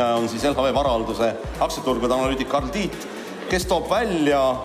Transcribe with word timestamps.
esinaine 0.00 0.14
on 0.14 0.28
siis 0.28 0.44
LHV 0.44 0.74
Varahalduse 0.74 1.34
aktsiaturgude 1.60 2.14
analüütik 2.14 2.48
Karl 2.48 2.68
Tiit, 2.68 3.08
kes 3.50 3.66
toob 3.66 3.90
välja 3.90 4.56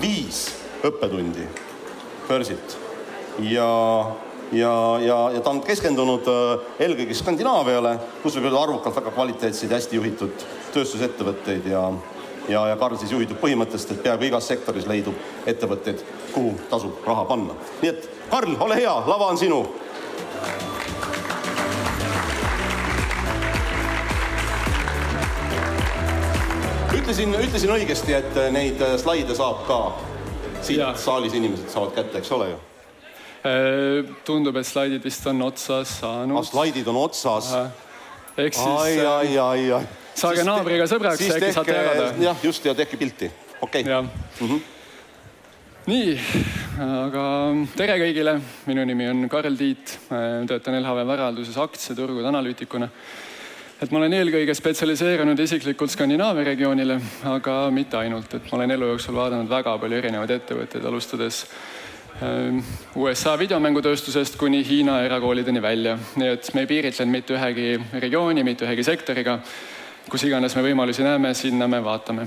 viis 0.00 0.50
õppetundi 0.84 1.46
börsilt 2.28 2.76
ja 3.38 3.68
ja, 4.52 4.72
ja, 5.00 5.18
ja 5.32 5.40
ta 5.40 5.50
on 5.50 5.62
keskendunud 5.64 6.26
äh, 6.28 6.64
eelkõige 6.84 7.14
Skandinaaviale, 7.16 7.94
kus 8.22 8.36
võib 8.36 8.50
öelda 8.50 8.64
arvukalt 8.66 8.96
väga 8.98 9.12
kvaliteetseid, 9.14 9.72
hästi 9.72 9.96
juhitud 9.96 10.44
tööstusettevõtteid 10.74 11.70
ja 11.72 11.86
ja, 12.50 12.66
ja 12.68 12.76
Karl 12.76 12.98
siis 12.98 13.14
juhitub 13.14 13.38
põhimõttest, 13.40 13.94
et 13.94 14.02
peaaegu 14.02 14.28
igas 14.28 14.50
sektoris 14.50 14.88
leidub 14.90 15.46
ettevõtteid, 15.46 16.04
kuhu 16.34 16.56
tasub 16.68 17.00
raha 17.06 17.24
panna. 17.24 17.56
nii 17.80 17.94
et 17.94 18.10
Karl, 18.28 18.58
ole 18.60 18.76
hea, 18.76 18.94
lava 19.06 19.30
on 19.32 19.40
sinu. 19.40 19.62
Ütlesin, 27.02 27.34
ütlesin 27.34 27.76
õigesti, 27.76 28.14
et 28.16 28.42
neid 28.54 28.82
slaide 29.02 29.34
saab 29.34 29.64
ka 29.68 29.80
siit 30.62 30.78
ja. 30.78 30.92
saalis 30.94 31.34
inimesed 31.34 31.72
saavad 31.72 31.96
kätte, 31.96 32.22
eks 32.22 32.30
ole 32.32 32.52
ju 32.52 32.60
Äh, 33.42 34.04
tundub, 34.22 34.54
et 34.60 34.66
slaidid 34.68 35.02
vist 35.02 35.24
on 35.26 35.40
otsas 35.42 35.96
saanud. 35.98 36.36
ah, 36.38 36.44
slaidid 36.46 36.86
on 36.86 37.00
otsas. 37.00 37.48
ehk 38.38 38.54
siis. 38.54 38.68
ai, 38.84 39.00
ai, 39.02 39.38
ai, 39.38 39.64
ai. 39.74 39.88
saage 40.14 40.44
naabriga 40.46 40.86
sõbraks, 40.86 41.24
äkki 41.26 41.48
saate 41.56 41.74
jagada. 41.74 42.04
jah, 42.22 42.38
just 42.46 42.68
ja 42.68 42.74
tehke 42.78 43.00
pilti, 43.00 43.32
okei 43.58 43.82
okay.. 43.82 44.02
Mm 44.04 44.46
-hmm. 44.46 44.60
nii, 45.90 46.14
aga 46.86 47.24
tere 47.74 47.98
kõigile, 48.04 48.36
minu 48.70 48.84
nimi 48.86 49.10
on 49.10 49.28
Karl 49.28 49.58
Tiit, 49.58 49.98
töötan 50.46 50.78
LHV 50.78 51.06
Varahalduses 51.10 51.58
aktsiaturgude 51.58 52.30
analüütikuna 52.30 52.92
et 53.82 53.90
ma 53.90 53.98
olen 53.98 54.12
eelkõige 54.14 54.54
spetsialiseerunud 54.54 55.38
isiklikult 55.42 55.90
Skandinaavia 55.90 56.44
regioonile, 56.52 57.00
aga 57.26 57.54
mitte 57.74 57.98
ainult, 57.98 58.34
et 58.34 58.50
ma 58.50 58.60
olen 58.60 58.70
elu 58.76 58.92
jooksul 58.92 59.16
vaadanud 59.18 59.50
väga 59.50 59.76
palju 59.82 59.98
erinevaid 59.98 60.36
ettevõtteid, 60.36 60.84
alustades 60.86 61.44
Ehm, 62.20 62.60
USA 63.00 63.32
videomängutööstusest 63.40 64.36
kuni 64.38 64.60
Hiina 64.66 64.98
erakoolideni 65.06 65.62
välja, 65.64 65.96
nii 66.20 66.28
et 66.34 66.50
me 66.54 66.62
ei 66.62 66.68
piiritlenud 66.70 67.10
mitte 67.10 67.34
ühegi 67.34 67.68
regiooni, 68.04 68.44
mitte 68.44 68.66
ühegi 68.68 68.84
sektoriga. 68.86 69.38
kus 70.10 70.24
iganes 70.26 70.54
me 70.56 70.62
võimalusi 70.66 71.04
näeme, 71.06 71.30
sinna 71.34 71.68
me 71.68 71.78
vaatame. 71.82 72.26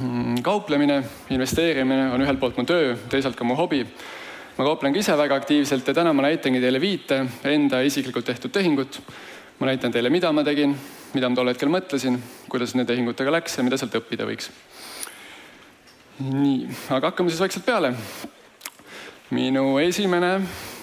Mm, 0.00 0.42
kauplemine, 0.42 1.02
investeerimine 1.30 2.10
on 2.12 2.20
ühelt 2.20 2.40
poolt 2.40 2.58
mu 2.58 2.64
töö, 2.66 2.96
teisalt 3.08 3.36
ka 3.36 3.44
mu 3.44 3.54
hobi. 3.54 3.86
ma 4.58 4.64
kauplen 4.64 4.92
ka 4.92 4.98
ise 4.98 5.16
väga 5.16 5.34
aktiivselt 5.34 5.86
ja 5.88 5.94
täna 5.94 6.12
ma 6.12 6.22
näitangi 6.22 6.60
teile 6.60 6.80
viite 6.80 7.24
enda 7.44 7.80
isiklikult 7.80 8.24
tehtud 8.24 8.50
tehingut. 8.50 9.00
Ma 9.60 9.68
näitan 9.68 9.92
teile, 9.92 10.10
mida 10.10 10.32
ma 10.32 10.44
tegin, 10.44 10.74
mida 11.14 11.28
ma 11.28 11.36
tol 11.36 11.52
hetkel 11.52 11.68
mõtlesin, 11.72 12.18
kuidas 12.48 12.74
nende 12.74 12.92
tehingutega 12.92 13.32
läks 13.38 13.58
ja 13.58 13.64
mida 13.66 13.78
sealt 13.80 13.94
õppida 14.00 14.26
võiks. 14.28 14.50
nii, 16.20 16.68
aga 16.90 17.12
hakkame 17.12 17.30
siis 17.30 17.40
vaikselt 17.40 17.64
peale 17.64 17.94
minu 19.30 19.78
esimene 19.78 20.40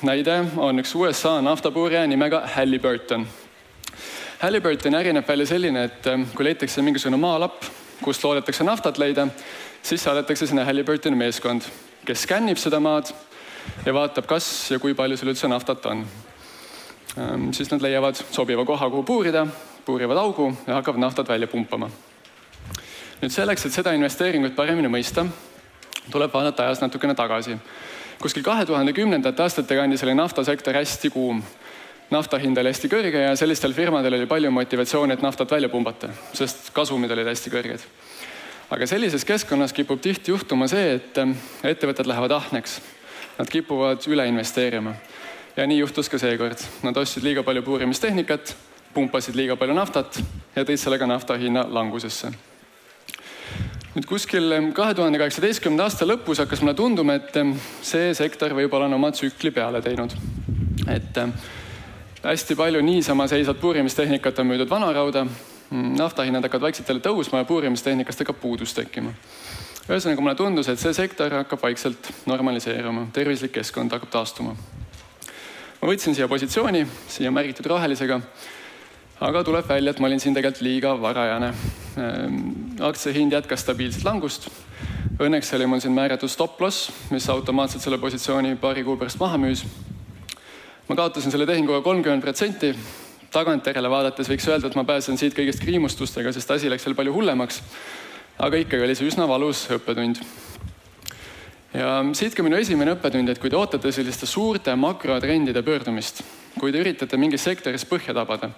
näide 0.07 0.37
on 0.63 0.79
üks 0.79 0.93
USA 0.95 1.41
naftapuurija 1.43 2.05
nimega 2.07 2.45
Halliburton. 2.53 3.25
Halliburtoni 4.39 4.95
äri 4.95 5.11
näeb 5.11 5.27
välja 5.27 5.47
selline, 5.49 5.83
et 5.89 6.07
ähm, 6.07 6.23
kui 6.35 6.45
leitakse 6.47 6.81
mingisugune 6.85 7.19
maalapp, 7.19 7.65
kust 8.05 8.23
loodetakse 8.23 8.63
naftat 8.63 9.01
leida, 9.01 9.27
siis 9.83 10.03
saadetakse 10.05 10.47
sinna 10.47 10.63
Halliburtoni 10.65 11.19
meeskond, 11.19 11.67
kes 12.07 12.23
skännib 12.23 12.61
seda 12.61 12.79
maad 12.79 13.11
ja 13.85 13.93
vaatab, 13.93 14.29
kas 14.29 14.47
ja 14.71 14.79
kui 14.79 14.95
palju 14.95 15.19
seal 15.19 15.33
üldse 15.33 15.51
naftat 15.51 15.89
on. 15.91 16.05
Ähm, 17.17 17.51
siis 17.51 17.71
nad 17.71 17.81
leiavad 17.81 18.15
sobiva 18.31 18.65
koha, 18.65 18.89
kuhu 18.89 19.03
puurida, 19.03 19.47
puurivad 19.85 20.17
augu 20.17 20.51
ja 20.67 20.79
hakkavad 20.79 20.99
naftat 20.99 21.29
välja 21.29 21.47
pumpama. 21.47 21.89
nüüd 23.21 23.33
selleks, 23.33 23.65
et 23.65 23.73
seda 23.73 23.91
investeeringut 23.97 24.55
paremini 24.55 24.87
mõista, 24.87 25.25
tuleb 26.11 26.33
vaadata 26.33 26.67
ajas 26.67 26.81
natukene 26.81 27.15
tagasi 27.15 27.57
kuskil 28.21 28.43
kahe 28.43 28.65
tuhande 28.65 28.93
kümnendate 28.93 29.43
aastate 29.43 29.75
kandis 29.77 30.03
oli 30.03 30.15
naftasektor 30.17 30.73
hästi 30.73 31.09
kuum. 31.09 31.43
nafta 32.09 32.37
hind 32.39 32.57
oli 32.57 32.71
hästi 32.71 32.87
kõrge 32.87 33.21
ja 33.21 33.35
sellistel 33.35 33.73
firmadel 33.75 34.15
oli 34.15 34.25
palju 34.25 34.51
motivatsiooni, 34.51 35.13
et 35.13 35.21
naftat 35.21 35.51
välja 35.51 35.69
pumbata, 35.69 36.09
sest 36.33 36.69
kasumid 36.73 37.11
olid 37.11 37.27
hästi 37.27 37.51
kõrged. 37.53 37.83
aga 38.69 38.87
sellises 38.87 39.25
keskkonnas 39.25 39.73
kipub 39.73 40.01
tihti 40.01 40.31
juhtuma 40.31 40.67
see, 40.67 40.95
et 40.95 41.17
ähm, 41.17 41.35
ettevõtted 41.63 42.07
lähevad 42.07 42.31
ahneks. 42.31 42.81
Nad 43.37 43.49
kipuvad 43.53 44.01
üle 44.09 44.25
investeerima. 44.27 44.95
Ja 45.57 45.67
nii 45.67 45.79
juhtus 45.79 46.09
ka 46.09 46.19
seekord. 46.21 46.61
Nad 46.83 46.97
ostsid 46.97 47.23
liiga 47.23 47.43
palju 47.43 47.63
puurimistehnikat, 47.65 48.55
pumpasid 48.93 49.35
liiga 49.35 49.55
palju 49.55 49.73
naftat 49.77 50.21
ja 50.55 50.63
tõid 50.63 50.79
sellega 50.81 51.09
nafta 51.09 51.37
hinna 51.37 51.65
langusesse 51.69 52.31
nüüd 53.97 54.05
kuskil 54.05 54.53
kahe 54.77 54.93
tuhande 54.93 55.17
kaheksateistkümnenda 55.17 55.87
aasta 55.87 56.05
lõpus 56.05 56.37
hakkas 56.43 56.61
mulle 56.61 56.75
tunduma, 56.77 57.15
et 57.17 57.33
see 57.81 58.11
sektor 58.13 58.53
võib-olla 58.53 58.85
on 58.85 58.93
oma 58.99 59.09
tsükli 59.09 59.49
peale 59.55 59.81
teinud. 59.81 60.13
et 60.93 61.17
hästi 62.23 62.55
palju 62.55 62.81
niisama 62.81 63.27
seisvat 63.27 63.59
puurimistehnikat 63.59 64.39
on 64.39 64.47
müüdud 64.51 64.69
vanarauda, 64.69 65.25
naftahinnad 65.71 66.45
hakkavad 66.45 66.69
vaikselt 66.69 66.89
jälle 66.89 67.01
tõusma 67.01 67.41
ja 67.41 67.49
puurimistehnikast 67.49 68.19
hakkab 68.19 68.39
puudus 68.41 68.73
tekkima. 68.73 69.13
ühesõnaga 69.89 70.21
mulle 70.21 70.35
tundus, 70.35 70.69
et 70.69 70.79
see 70.79 70.93
sektor 70.93 71.33
hakkab 71.33 71.61
vaikselt 71.63 72.11
normaliseeruma, 72.25 73.07
tervislik 73.13 73.51
keskkond 73.57 73.91
hakkab 73.91 74.13
taastuma. 74.13 74.55
Ma 75.81 75.89
võtsin 75.91 76.15
siia 76.15 76.27
positsiooni, 76.27 76.85
siia 77.07 77.31
märgitud 77.31 77.65
rohelisega 77.65 78.21
aga 79.19 79.41
tuleb 79.43 79.65
välja, 79.65 79.91
et 79.91 79.99
ma 79.99 80.07
olin 80.09 80.21
siin 80.21 80.35
tegelikult 80.37 80.65
liiga 80.65 80.93
varajane. 81.01 81.49
Ehm, 81.97 82.37
aktsia 82.85 83.13
hind 83.15 83.33
jätkas 83.33 83.63
stabiilset 83.65 84.05
langust. 84.05 84.49
Õnneks 85.17 85.49
oli 85.57 85.65
mul 85.65 85.81
siin 85.81 85.95
määratud 85.97 86.29
stop 86.29 86.61
loss, 86.61 86.91
mis 87.09 87.25
automaatselt 87.33 87.81
selle 87.81 87.97
positsiooni 87.97 88.55
paari 88.61 88.83
kuu 88.85 88.97
pärast 88.97 89.19
maha 89.19 89.37
müüs. 89.41 89.65
ma 90.87 90.95
kaotasin 90.95 91.31
selle 91.31 91.45
tehinguga 91.45 91.81
kolmkümmend 91.81 92.21
protsenti. 92.21 92.75
tagantjärele 93.31 93.89
vaadates 93.89 94.29
võiks 94.29 94.47
öelda, 94.47 94.67
et 94.67 94.75
ma 94.75 94.83
pääsen 94.83 95.17
siit 95.17 95.33
kõigest 95.33 95.59
kriimustustega, 95.59 96.31
sest 96.31 96.51
asi 96.51 96.69
läks 96.69 96.85
veel 96.85 96.95
palju 96.95 97.13
hullemaks. 97.13 97.61
aga 98.39 98.57
ikkagi 98.57 98.83
oli 98.83 98.95
see 98.95 99.07
üsna 99.07 99.27
valus 99.27 99.67
õppetund 99.69 100.21
ja 101.73 101.99
siit 102.15 102.35
ka 102.35 102.45
minu 102.45 102.57
esimene 102.59 102.93
õppetund, 102.95 103.29
et 103.31 103.39
kui 103.41 103.51
te 103.51 103.57
ootate 103.59 103.91
selliste 103.91 104.29
suurte 104.29 104.75
makrotrendide 104.79 105.63
pöördumist, 105.65 106.23
kui 106.59 106.71
te 106.71 106.81
üritate 106.81 107.19
mingis 107.19 107.43
sektoris 107.43 107.85
põhja 107.87 108.15
tabada, 108.15 108.49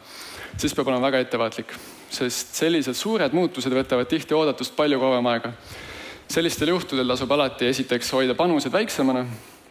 siis 0.57 0.75
peab 0.75 0.91
olema 0.91 1.09
väga 1.09 1.23
ettevaatlik, 1.25 1.73
sest 2.13 2.55
sellised 2.59 2.97
suured 2.97 3.33
muutused 3.35 3.73
võtavad 3.73 4.09
tihti 4.09 4.37
oodatust 4.37 4.75
palju 4.77 4.99
kauem 5.01 5.31
aega. 5.33 5.53
sellistel 6.29 6.69
juhtudel 6.69 7.07
tasub 7.09 7.31
alati 7.31 7.65
esiteks 7.65 8.11
hoida 8.13 8.35
panused 8.37 8.71
väiksemana 8.71 9.25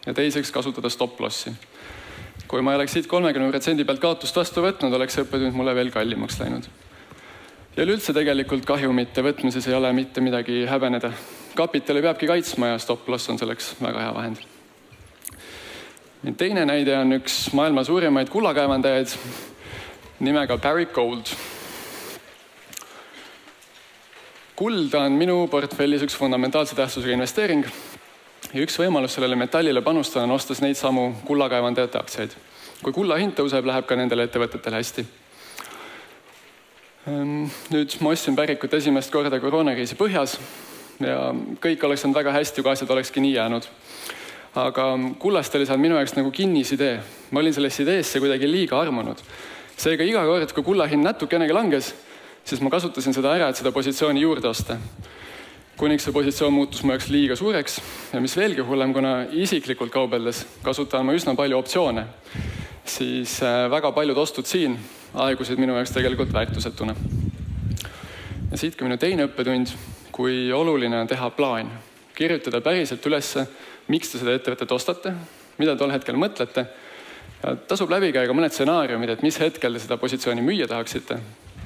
ja 0.05 0.13
teiseks 0.13 0.51
kasutada 0.51 0.89
stop-lossi. 0.89 1.53
kui 2.47 2.61
ma 2.61 2.73
ei 2.73 2.79
oleks 2.79 2.93
siit 2.93 3.07
kolmekümne 3.07 3.51
protsendi 3.51 3.85
pealt 3.85 4.01
kaotust 4.01 4.35
vastu 4.35 4.61
võtnud, 4.61 4.93
oleks 4.93 5.13
see 5.13 5.23
õppetund 5.23 5.55
mulle 5.55 5.75
veel 5.75 5.91
kallimaks 5.91 6.39
läinud. 6.39 6.67
ja 7.77 7.83
üleüldse 7.83 8.13
tegelikult 8.13 8.65
kahjumite 8.65 9.23
võtmises 9.23 9.67
ei 9.67 9.73
ole 9.73 9.93
mitte 9.93 10.21
midagi 10.21 10.65
häbeneda. 10.65 11.13
Kapitali 11.59 12.01
peabki 12.05 12.31
kaitsma 12.31 12.73
ja 12.73 12.79
stop-loss 12.79 13.29
on 13.29 13.41
selleks 13.41 13.75
väga 13.83 14.07
hea 14.07 14.15
vahend 14.15 14.47
teine 16.37 16.65
näide 16.67 16.97
on 16.97 17.15
üks 17.15 17.45
maailma 17.55 17.83
suurimaid 17.87 18.29
kullakaevandajaid 18.29 19.13
nimega 20.19 20.57
Barrick 20.57 20.93
Gold. 20.93 21.31
kuld 24.55 24.93
on 24.93 25.15
minu 25.15 25.47
portfellis 25.47 26.03
üks 26.03 26.17
fundamentaalse 26.19 26.75
tähtsusega 26.75 27.15
investeering 27.15 27.63
ja 28.53 28.65
üks 28.65 28.75
võimalus 28.81 29.15
sellele 29.15 29.37
metallile 29.39 29.81
panustada 29.81 30.25
on 30.27 30.35
ostes 30.35 30.59
neid 30.61 30.75
samu 30.75 31.13
kullakaevandajate 31.25 31.99
aktsiaid. 31.99 32.35
kui 32.83 32.93
kulla 32.93 33.15
hind 33.15 33.37
tõuseb, 33.39 33.65
läheb 33.65 33.87
ka 33.87 33.95
nendel 33.95 34.19
ettevõtetel 34.23 34.75
hästi. 34.75 35.05
Ehm, 37.07 37.47
nüüd 37.71 37.95
ma 38.03 38.11
ostsin 38.11 38.35
Barrickut 38.35 38.73
esimest 38.73 39.11
korda 39.11 39.39
koroonakriisi 39.39 39.95
põhjas 39.95 40.35
ja 40.99 41.19
kõik 41.61 41.83
oleks 41.85 42.05
olnud 42.05 42.19
väga 42.19 42.33
hästi, 42.35 42.61
kui 42.61 42.71
asjad 42.71 42.89
olekski 42.91 43.23
nii 43.23 43.35
jäänud 43.37 43.69
aga 44.59 44.89
kullast 45.19 45.55
oli 45.55 45.67
seal 45.69 45.79
minu 45.79 45.95
jaoks 45.95 46.15
nagu 46.17 46.31
kinnisidee. 46.31 46.99
ma 47.31 47.39
olin 47.39 47.53
sellesse 47.53 47.83
ideesse 47.83 48.19
kuidagi 48.19 48.51
liiga 48.51 48.79
armunud 48.81 49.21
seega 49.79 50.03
iga 50.03 50.25
kord, 50.27 50.51
kui 50.51 50.65
kulla 50.73 50.87
hind 50.91 51.05
natukenegi 51.07 51.55
langes, 51.55 51.93
siis 52.43 52.59
ma 52.63 52.71
kasutasin 52.73 53.15
seda 53.15 53.31
ära, 53.37 53.49
et 53.49 53.59
seda 53.59 53.71
positsiooni 53.75 54.25
juurde 54.25 54.49
osta. 54.49 54.77
kuniks 55.79 56.03
see 56.03 56.11
positsioon 56.11 56.51
muutus 56.51 56.81
mu 56.83 56.91
jaoks 56.91 57.07
liiga 57.07 57.35
suureks 57.39 57.77
ja 58.11 58.19
mis 58.19 58.33
veelgi 58.35 58.65
hullem, 58.67 58.91
kuna 58.93 59.13
isiklikult 59.31 59.93
kaubeldes 59.93 60.41
kasutan 60.63 61.05
ma 61.07 61.15
üsna 61.15 61.37
palju 61.39 61.55
optsioone, 61.55 62.03
siis 62.83 63.37
äh, 63.39 63.69
väga 63.71 63.93
paljud 63.95 64.17
ostud 64.19 64.49
siin 64.49 64.75
aegusid 65.15 65.61
minu 65.61 65.77
jaoks 65.77 65.95
tegelikult 65.95 66.33
väärtusetuna. 66.35 66.95
ja 68.51 68.57
siit 68.57 68.75
ka 68.75 68.83
minu 68.83 68.97
teine 68.99 69.29
õppetund, 69.29 69.71
kui 70.19 70.49
oluline 70.51 70.97
on 70.99 71.07
teha 71.07 71.29
plaan, 71.31 71.69
kirjutada 72.15 72.59
päriselt 72.59 73.05
ülesse, 73.07 73.45
miks 73.87 74.09
te 74.11 74.19
seda 74.19 74.33
ettevõtet 74.35 74.73
ostate, 74.75 75.13
mida 75.61 75.77
tol 75.79 75.93
hetkel 75.95 76.19
mõtlete 76.19 76.65
tasub 77.71 77.87
läbi 77.93 78.11
käia 78.11 78.27
ka 78.27 78.35
mõned 78.35 78.51
stsenaariumid, 78.51 79.13
et 79.13 79.23
mis 79.23 79.39
hetkel 79.39 79.77
te 79.77 79.83
seda 79.85 79.95
positsiooni 80.01 80.43
müüa 80.43 80.67
tahaksite 80.67 81.21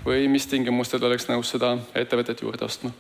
või 0.06 0.28
mis 0.30 0.46
tingimustel 0.52 1.02
oleks 1.10 1.26
nõus 1.32 1.50
seda 1.56 1.74
ettevõtet 1.98 2.46
juurde 2.46 2.70
ostma. 2.70 2.94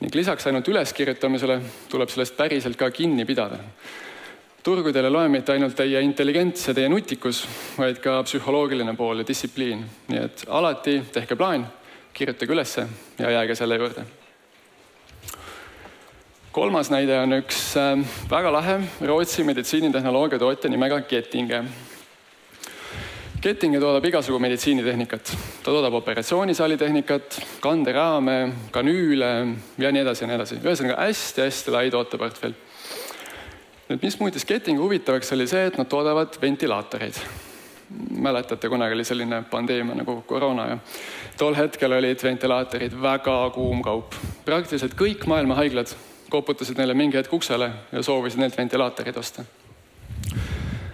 ning 0.00 0.14
lisaks 0.14 0.46
ainult 0.46 0.68
üleskirjutamisele 0.68 1.60
tuleb 1.88 2.10
sellest 2.10 2.36
päriselt 2.36 2.76
ka 2.76 2.90
kinni 2.90 3.24
pidada. 3.24 3.62
turgudel 4.62 5.04
ei 5.04 5.10
loe 5.10 5.28
mitte 5.28 5.52
ainult 5.52 5.76
teie 5.76 6.02
intelligents 6.02 6.68
ja 6.68 6.74
teie 6.74 6.88
nutikus, 6.88 7.46
vaid 7.78 8.02
ka 8.02 8.22
psühholoogiline 8.22 8.96
pool 8.96 9.18
ja 9.18 9.26
distsipliin. 9.26 9.84
nii 10.08 10.24
et 10.24 10.44
alati 10.48 11.02
tehke 11.12 11.36
plaan, 11.36 11.66
kirjutage 12.12 12.52
ülesse 12.52 12.88
ja 13.18 13.30
jääge 13.30 13.54
selle 13.54 13.76
juurde 13.76 14.17
kolmas 16.58 16.88
näide 16.90 17.14
on 17.22 17.36
üks 17.36 17.58
äh, 17.78 18.00
väga 18.30 18.50
lahe 18.50 18.80
Rootsi 19.06 19.44
meditsiinitehnoloogia 19.46 20.40
tootja 20.42 20.70
nimega 20.70 20.96
Gettinge. 21.06 21.60
Gettinge 23.42 23.78
toodab 23.78 24.08
igasugu 24.08 24.40
meditsiinitehnikat, 24.42 25.30
ta 25.62 25.70
toodab 25.70 25.94
operatsioonisaali 26.00 26.78
tehnikat, 26.80 27.36
kanderaame, 27.62 28.34
kanüüle 28.74 29.28
ja 29.78 29.92
nii 29.94 30.02
edasi 30.02 30.24
ja 30.24 30.30
nii 30.32 30.38
edasi. 30.40 30.58
ühesõnaga 30.64 30.98
hästi-hästi 31.04 31.76
lai 31.76 31.84
tooteportfell. 31.94 32.58
nüüd, 33.92 34.02
mis 34.02 34.18
muutis 34.18 34.48
Gettingi 34.48 34.82
huvitavaks, 34.82 35.32
oli 35.38 35.46
see, 35.46 35.62
et 35.70 35.78
nad 35.78 35.86
toodavad 35.86 36.42
ventilaatoreid 36.42 37.22
mäletate, 38.18 38.68
kunagi 38.68 38.98
oli 38.98 39.06
selline 39.06 39.44
pandeemia 39.50 39.94
nagu 40.02 40.18
koroona 40.26 40.66
ja 40.74 40.82
tol 41.38 41.54
hetkel 41.54 41.94
olid 42.02 42.20
ventilaatorid 42.22 42.98
väga 43.02 43.40
kuum 43.54 43.80
kaup. 43.86 44.18
praktiliselt 44.44 44.98
kõik 44.98 45.30
maailma 45.30 45.62
haiglad 45.62 45.94
koputasid 46.30 46.78
neile 46.78 46.94
mingi 46.94 47.16
hetk 47.18 47.32
uksele 47.32 47.70
ja 47.92 48.02
soovisid 48.02 48.40
neilt 48.40 48.56
ventilaatorid 48.58 49.16
osta. 49.16 49.44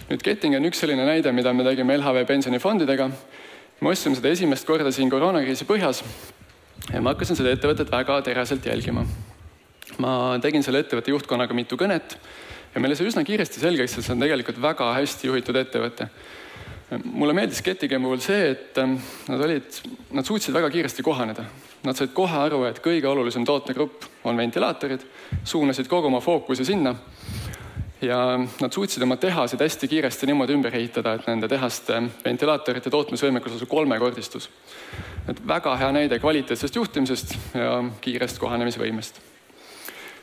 nüüd 0.08 0.22
Getting 0.22 0.56
on 0.56 0.68
üks 0.68 0.82
selline 0.82 1.06
näide, 1.06 1.32
mida 1.32 1.52
me 1.52 1.64
tegime 1.64 1.96
LHV 1.98 2.26
pensionifondidega. 2.26 3.10
me 3.80 3.90
ostsime 3.90 4.16
seda 4.16 4.28
esimest 4.28 4.66
korda 4.66 4.92
siin 4.92 5.10
koroonakriisi 5.10 5.64
põhjas 5.64 6.04
ja 6.92 7.00
ma 7.00 7.14
hakkasin 7.14 7.36
seda 7.36 7.52
ettevõtet 7.54 7.90
väga 7.90 8.20
teraselt 8.22 8.66
jälgima. 8.66 9.06
ma 9.98 10.38
tegin 10.42 10.62
selle 10.62 10.84
ettevõtte 10.84 11.10
juhtkonnaga 11.10 11.54
mitu 11.54 11.76
kõnet 11.76 12.16
ja 12.74 12.80
meile 12.80 12.96
sai 12.96 13.06
üsna 13.06 13.24
kiiresti 13.24 13.60
selgeks, 13.60 13.98
et 13.98 14.04
see 14.04 14.14
on 14.14 14.20
tegelikult 14.20 14.60
väga 14.62 14.92
hästi 14.94 15.28
juhitud 15.30 15.56
ettevõte 15.56 16.08
mulle 17.04 17.32
meeldis 17.32 17.62
Gettigemi 17.62 18.04
puhul 18.04 18.22
see, 18.22 18.50
et 18.52 18.78
ähm, 18.78 18.96
nad 19.28 19.40
olid, 19.46 19.78
nad 20.12 20.26
suutsid 20.26 20.54
väga 20.54 20.70
kiiresti 20.70 21.02
kohaneda. 21.02 21.44
Nad 21.84 21.98
said 21.98 22.14
kohe 22.16 22.36
aru, 22.46 22.62
et 22.68 22.80
kõige 22.84 23.08
olulisem 23.10 23.44
tootegrupp 23.44 24.06
on 24.28 24.36
ventilaatorid, 24.40 25.04
suunasid 25.44 25.88
kogu 25.90 26.08
oma 26.12 26.20
fookuse 26.24 26.64
sinna. 26.64 26.94
ja 28.04 28.36
nad 28.36 28.72
suutsid 28.72 29.02
oma 29.02 29.16
tehased 29.16 29.60
hästi 29.60 29.88
kiiresti 29.88 30.26
niimoodi 30.28 30.52
ümber 30.52 30.74
ehitada, 30.76 31.14
et 31.14 31.28
nende 31.28 31.48
tehaste 31.48 32.02
ventilaatorite 32.24 32.90
tootmisvõimekus 32.90 33.54
lausa 33.54 33.66
kolmekordistus. 33.66 34.50
et 35.28 35.46
väga 35.48 35.76
hea 35.76 35.92
näide 35.92 36.18
kvaliteetsest 36.18 36.76
juhtimisest 36.76 37.36
ja 37.54 37.84
kiirest 38.00 38.38
kohanemisvõimest. 38.38 39.20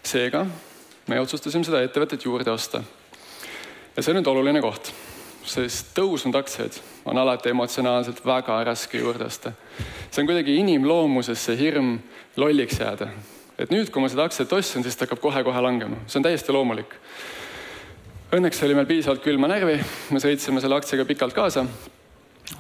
seega 0.04 0.46
me 1.08 1.20
otsustasime 1.20 1.64
seda 1.64 1.82
ettevõtet 1.82 2.26
juurde 2.26 2.52
osta. 2.52 2.84
ja 3.96 4.04
see 4.04 4.12
on 4.14 4.22
nüüd 4.22 4.30
oluline 4.30 4.62
koht 4.62 4.94
sest 5.48 5.94
tõusnud 5.98 6.36
aktsiaid 6.38 6.78
on 7.10 7.18
alati 7.18 7.50
emotsionaalselt 7.50 8.22
väga 8.26 8.60
raske 8.64 9.00
juurde 9.02 9.26
osta. 9.26 9.52
see 10.12 10.22
on 10.22 10.28
kuidagi 10.28 10.56
inimloomuses 10.60 11.46
see 11.46 11.58
hirm 11.58 12.00
lolliks 12.38 12.80
jääda. 12.80 13.08
et 13.58 13.72
nüüd, 13.72 13.90
kui 13.90 14.02
ma 14.02 14.10
seda 14.10 14.24
aktsiat 14.24 14.54
ostsin, 14.54 14.84
siis 14.84 14.96
ta 14.96 15.06
hakkab 15.06 15.22
kohe-kohe 15.22 15.62
langema, 15.62 15.98
see 16.08 16.20
on 16.20 16.24
täiesti 16.24 16.52
loomulik. 16.52 16.96
Õnneks 18.32 18.64
oli 18.64 18.76
meil 18.76 18.88
piisavalt 18.88 19.24
külma 19.24 19.48
närvi, 19.52 19.76
me 20.12 20.20
sõitsime 20.24 20.62
selle 20.62 20.78
aktsiaga 20.78 21.06
pikalt 21.06 21.34
kaasa. 21.34 21.66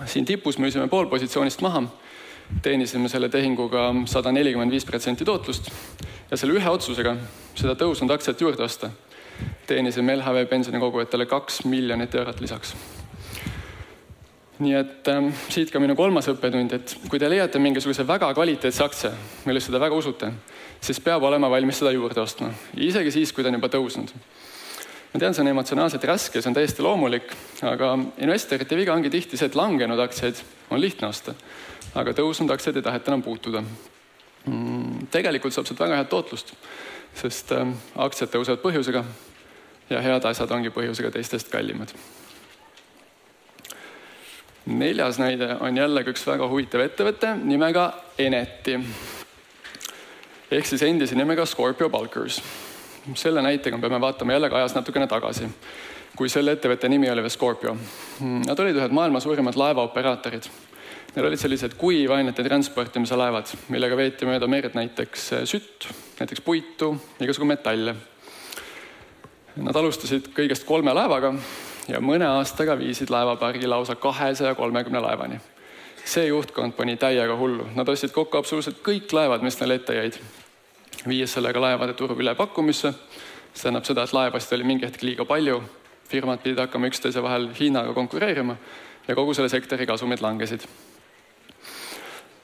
siin 0.05 0.25
tipus 0.25 0.57
müüsime 0.57 0.87
pool 0.89 1.05
positsioonist 1.05 1.61
maha, 1.61 1.83
teenisime 2.61 3.09
selle 3.09 3.29
tehinguga 3.29 3.93
sada 4.05 4.31
nelikümmend 4.31 4.71
viis 4.71 4.85
protsenti 4.85 5.25
tootlust 5.25 5.71
ja 6.31 6.37
selle 6.37 6.57
ühe 6.59 6.69
otsusega 6.69 7.15
seda 7.55 7.75
tõusnud 7.75 8.11
aktsiat 8.11 8.41
juurde 8.41 8.63
osta 8.63 8.89
teenisime 9.67 10.15
LHV 10.15 10.47
pensionikogujatele 10.49 11.25
kaks 11.25 11.63
miljonit 11.65 12.15
eurot 12.15 12.41
lisaks. 12.41 12.75
nii 14.61 14.75
et 14.77 15.07
ähm, 15.09 15.31
siit 15.49 15.71
ka 15.73 15.79
minu 15.81 15.95
kolmas 15.97 16.27
õppetund, 16.29 16.73
et 16.75 16.91
kui 17.09 17.17
te 17.19 17.29
leiate 17.29 17.57
mingisuguse 17.59 18.03
väga 18.05 18.27
kvaliteetse 18.37 18.83
aktsia, 18.85 19.09
millesse 19.49 19.73
te 19.73 19.79
väga 19.81 19.97
usute, 19.97 20.29
siis 20.81 20.99
peab 21.01 21.23
olema 21.25 21.49
valmis 21.49 21.79
seda 21.81 21.93
juurde 21.95 22.21
ostma, 22.21 22.51
isegi 22.77 23.13
siis, 23.15 23.31
kui 23.33 23.41
ta 23.41 23.49
on 23.49 23.57
juba 23.57 23.71
tõusnud. 23.73 24.13
ma 25.13 25.19
tean, 25.19 25.33
see 25.33 25.41
on 25.41 25.49
emotsionaalselt 25.51 26.05
raske, 26.05 26.41
see 26.41 26.49
on 26.51 26.59
täiesti 26.59 26.85
loomulik, 26.85 27.33
aga 27.67 27.95
investorite 28.21 28.77
viga 28.77 28.93
ongi 28.93 29.09
tihti 29.09 29.37
see, 29.37 29.49
et 29.49 29.57
langenud 29.57 29.99
aktsiaid 29.99 30.43
on 30.69 30.81
lihtne 30.81 31.09
osta, 31.09 31.33
aga 31.95 32.13
tõusnud 32.13 32.53
aktsiaid 32.53 32.77
ei 32.77 32.85
taheta 32.85 33.11
enam 33.11 33.25
puutuda. 33.25 33.63
Tegelikult 35.11 35.53
saab 35.53 35.67
sealt 35.69 35.83
väga 35.83 35.99
head 35.99 36.09
tootlust, 36.09 36.53
sest 37.21 37.51
ähm, 37.53 37.75
aktsiad 37.95 38.31
tõusevad 38.33 38.63
põhjusega 38.63 39.03
ja 39.91 40.01
head 40.01 40.25
asjad 40.25 40.51
ongi 40.51 40.73
põhjusega 40.73 41.11
teistest 41.13 41.51
kallimad. 41.53 41.93
neljas 44.65 45.17
näide 45.19 45.55
on 45.59 45.77
jällegi 45.77 46.13
üks 46.13 46.27
väga 46.27 46.47
huvitav 46.47 46.85
ettevõte 46.85 47.33
nimega 47.43 47.91
Eneti 48.17 48.77
ehk 50.51 50.67
siis 50.67 50.83
endise 50.83 51.15
nimega 51.15 51.45
Scorpio 51.45 51.89
Bulkers. 51.89 52.41
selle 53.15 53.41
näitega 53.41 53.77
peame 53.77 54.01
vaatama 54.01 54.33
jällegi 54.33 54.55
ajas 54.55 54.75
natukene 54.75 55.07
tagasi, 55.07 55.47
kui 56.15 56.29
selle 56.29 56.51
ettevõtte 56.51 56.89
nimi 56.89 57.09
oli 57.09 57.23
veel 57.23 57.33
Scorpio. 57.33 57.75
Nad 58.21 58.59
olid 58.59 58.77
ühed 58.77 58.93
maailma 58.93 59.19
suurimad 59.19 59.55
laevaoperaatorid. 59.55 60.49
Neil 61.11 61.25
olid 61.27 61.39
sellised 61.41 61.73
kuivainete 61.75 62.43
transportimise 62.45 63.17
laevad, 63.19 63.49
millega 63.73 63.97
veeti 63.99 64.23
mööda 64.23 64.47
merd 64.47 64.77
näiteks 64.77 65.25
sütt, 65.49 65.89
näiteks 66.21 66.39
puitu, 66.45 66.93
igasugu 67.19 67.47
metalle. 67.49 67.95
Nad 69.59 69.75
alustasid 69.75 70.29
kõigest 70.31 70.63
kolme 70.63 70.93
laevaga 70.95 71.33
ja 71.91 71.99
mõne 71.99 72.29
aastaga 72.29 72.77
viisid 72.79 73.11
laevapargi 73.11 73.67
lausa 73.67 73.97
kahesaja 73.99 74.55
kolmekümne 74.55 75.01
laevani. 75.03 75.39
see 76.05 76.27
juhtkond 76.27 76.73
pani 76.77 76.95
täiega 76.97 77.35
hullu, 77.37 77.67
nad 77.75 77.89
ostsid 77.89 78.13
kokku 78.15 78.37
absoluutselt 78.37 78.79
kõik 78.79 79.11
laevad, 79.11 79.43
mis 79.43 79.59
neile 79.59 79.75
ette 79.75 79.95
jäid, 79.95 80.15
viies 81.07 81.33
sellega 81.33 81.61
laevade 81.61 81.93
turu 81.93 82.15
ülepakkumisse. 82.15 82.93
see 83.53 83.63
tähendab 83.63 83.85
seda, 83.85 84.03
et 84.03 84.13
laevasid 84.13 84.53
oli 84.53 84.63
mingi 84.63 84.85
hetk 84.85 85.03
liiga 85.03 85.25
palju, 85.25 85.59
firmad 86.07 86.39
pidid 86.39 86.63
hakkama 86.63 86.87
üksteise 86.87 87.23
vahel 87.23 87.49
Hiinaga 87.59 87.93
konkureerima 87.93 88.55
ja 89.07 89.15
kogu 89.15 89.33
selle 89.33 89.49
sektori 89.49 89.85
kasumid 89.85 90.21
langesid 90.21 90.63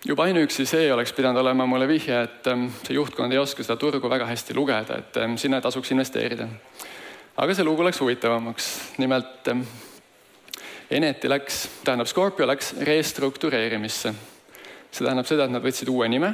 juba 0.07 0.23
ainuüksi 0.23 0.65
see 0.65 0.91
oleks 0.93 1.11
pidanud 1.13 1.41
olema 1.41 1.65
mulle 1.65 1.87
vihje, 1.87 2.21
et 2.23 2.47
ähm, 2.47 2.69
see 2.83 2.95
juhtkond 2.95 3.33
ei 3.33 3.41
oska 3.41 3.63
seda 3.63 3.75
turgu 3.75 4.09
väga 4.09 4.25
hästi 4.25 4.55
lugeda, 4.55 5.01
et 5.01 5.17
ähm, 5.17 5.35
sinna 5.37 5.61
tasuks 5.61 5.91
investeerida 5.91 6.47
aga 7.37 7.53
see 7.53 7.63
lugu 7.63 7.85
läks 7.85 7.99
huvitavamaks. 8.01 8.67
nimelt 8.97 9.47
ähm, 9.47 9.61
Eneti 10.91 11.29
läks, 11.29 11.69
tähendab 11.83 12.07
Scorpio 12.07 12.47
läks 12.47 12.73
restruktureerimisse. 12.81 14.13
see 14.91 15.05
tähendab 15.05 15.27
seda, 15.27 15.45
et 15.45 15.51
nad 15.51 15.63
võtsid 15.63 15.89
uue 15.91 16.07
nime, 16.09 16.33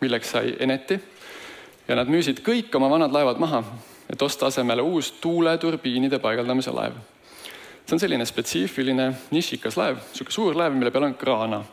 milleks 0.00 0.34
sai 0.34 0.56
Eneti 0.60 0.98
ja 1.88 1.96
nad 1.96 2.10
müüsid 2.10 2.42
kõik 2.44 2.74
oma 2.76 2.90
vanad 2.90 3.14
laevad 3.14 3.40
maha, 3.40 3.62
et 4.10 4.22
osta 4.22 4.46
asemele 4.46 4.82
uus 4.82 5.12
tuuleturbiinide 5.20 6.18
paigaldamise 6.18 6.70
laev. 6.70 6.98
see 7.86 7.96
on 7.96 8.00
selline 8.00 8.26
spetsiifiline 8.26 9.12
nišikas 9.30 9.76
laev, 9.76 10.02
niisugune 10.10 10.34
suur 10.34 10.56
laev, 10.56 10.74
mille 10.74 10.90
peal 10.90 11.08
on 11.08 11.14
kraana 11.14 11.64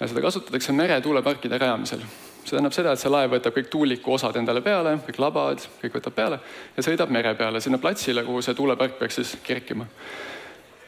ja 0.00 0.08
seda 0.08 0.20
kasutatakse 0.20 0.72
meretuuleparkide 0.72 1.58
rajamisel 1.58 2.02
see 2.48 2.56
tähendab 2.56 2.74
seda, 2.74 2.94
et 2.94 3.02
see 3.02 3.12
laev 3.12 3.32
võtab 3.34 3.56
kõik 3.56 3.68
tuuliku 3.72 4.14
osad 4.16 4.36
endale 4.40 4.62
peale, 4.64 4.96
kõik 5.06 5.20
labad, 5.20 5.64
kõik 5.82 5.98
võtab 5.98 6.16
peale 6.16 6.40
ja 6.76 6.84
sõidab 6.84 7.12
mere 7.12 7.34
peale 7.38 7.60
sinna 7.60 7.80
platsile, 7.82 8.24
kuhu 8.24 8.42
see 8.44 8.56
tuulepark 8.56 8.98
peaks 8.98 9.20
siis 9.20 9.34
kerkima. 9.44 9.86